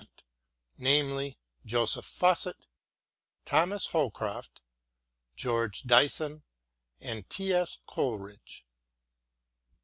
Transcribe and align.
nt, 0.01 0.23
namely, 0.79 1.37
Joseph 1.63 2.05
Fawcet, 2.07 2.65
Thomas 3.45 3.89
Holcroft, 3.89 4.59
George 5.35 5.83
Dyson, 5.83 6.41
and 6.99 7.23
S. 7.39 7.75
T. 7.75 7.81
Coleridge. 7.85 8.65